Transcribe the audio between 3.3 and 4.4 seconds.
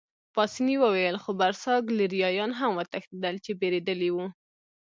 چې بېرېدلي ول.